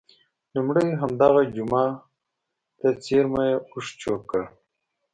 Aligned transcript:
لومړی 0.55 0.87
همدغه 1.01 1.41
جوما 1.55 1.85
ته 2.79 2.87
څېرمه 3.03 3.41
یې 3.49 3.55
اوښ 3.71 3.87
چوک 4.01 4.21
کړ. 4.31 4.41